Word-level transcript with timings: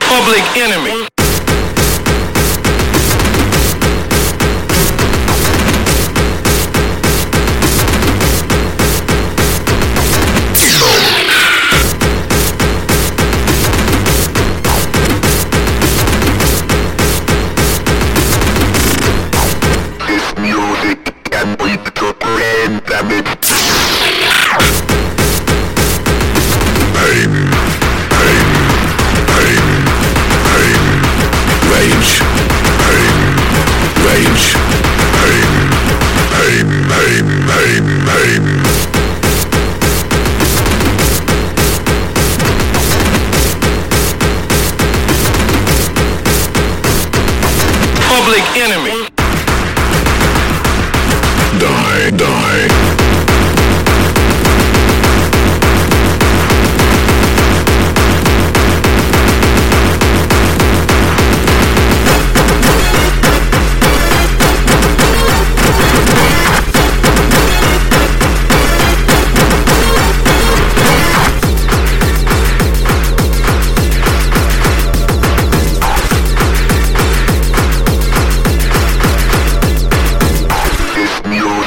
Public 0.00 0.56
Enemy. 0.56 1.17
public 48.28 48.56
enemy. 48.56 49.08
Die, 51.58 52.16
die. 52.16 53.07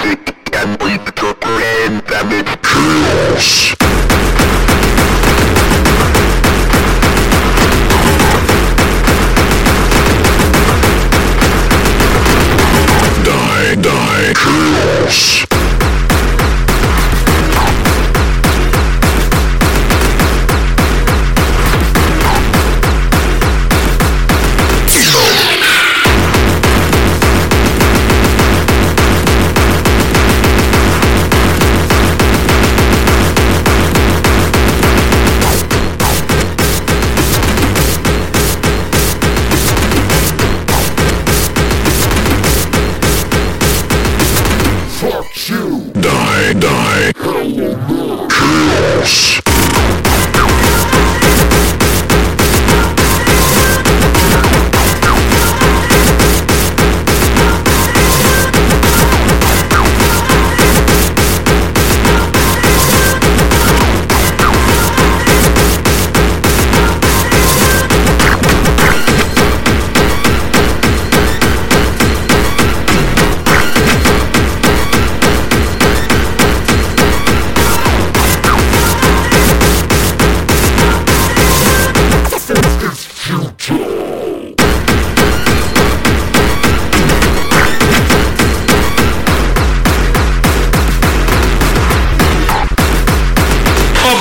and 0.03 0.81
we 0.81 0.97
the 0.97 1.35
brain 1.39 2.01
that 2.07 2.27
it 2.31 2.49
kills. 2.63 4.00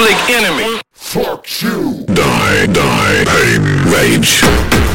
public 0.01 0.31
enemy. 0.31 0.81
Fuck 0.93 1.61
you. 1.61 2.05
Die, 2.07 2.67
die, 2.73 3.25
pain, 3.27 3.63
rage. 3.93 4.90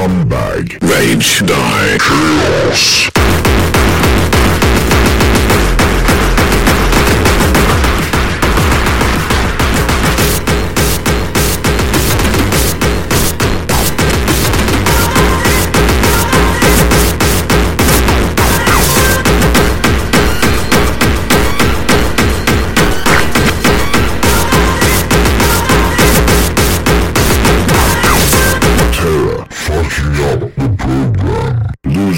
scumbag. 0.00 0.78
Rage, 0.80 1.44
die, 1.44 1.98
chaos. 1.98 3.19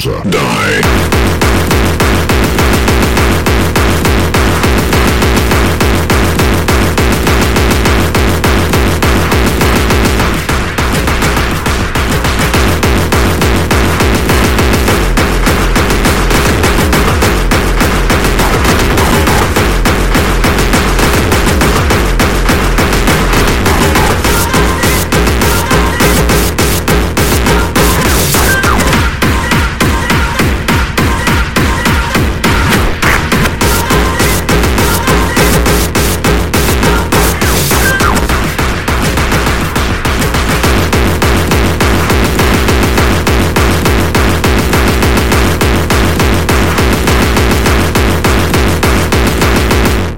Die. 0.04 1.11